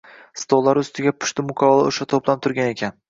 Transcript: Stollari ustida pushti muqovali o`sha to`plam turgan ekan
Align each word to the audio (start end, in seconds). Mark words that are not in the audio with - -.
Stollari 0.43 0.81
ustida 0.85 1.13
pushti 1.17 1.45
muqovali 1.51 1.93
o`sha 1.93 2.09
to`plam 2.15 2.43
turgan 2.47 2.73
ekan 2.73 2.97